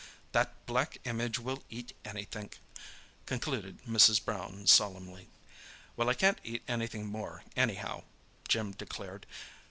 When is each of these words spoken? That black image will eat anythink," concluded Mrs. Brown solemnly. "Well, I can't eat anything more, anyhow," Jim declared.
That 0.31 0.65
black 0.65 0.97
image 1.03 1.37
will 1.37 1.61
eat 1.69 1.95
anythink," 2.03 2.57
concluded 3.27 3.83
Mrs. 3.83 4.25
Brown 4.25 4.65
solemnly. 4.65 5.29
"Well, 5.95 6.09
I 6.09 6.15
can't 6.15 6.41
eat 6.43 6.63
anything 6.67 7.05
more, 7.05 7.43
anyhow," 7.55 8.05
Jim 8.47 8.71
declared. 8.71 9.27